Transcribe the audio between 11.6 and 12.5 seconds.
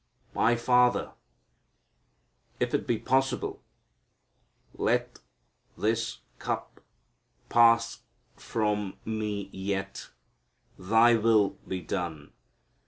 be done."